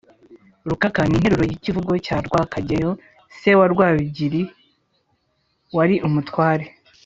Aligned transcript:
rukaka: 0.69 1.01
ni 1.05 1.15
interuro 1.17 1.43
y’ikivugo 1.49 1.91
cya 2.05 2.17
rwakageyo 2.25 2.89
se 3.37 3.49
wa 3.59 3.65
rwabigwi 3.73 4.41
wari 5.75 5.95
umutware 6.07 6.65